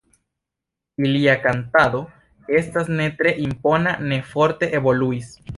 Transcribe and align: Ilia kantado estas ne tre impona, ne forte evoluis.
Ilia 1.07 1.35
kantado 1.43 2.01
estas 2.63 2.91
ne 3.01 3.07
tre 3.23 3.37
impona, 3.45 3.97
ne 4.11 4.21
forte 4.35 4.75
evoluis. 4.81 5.35